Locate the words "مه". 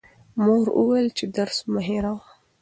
1.71-1.81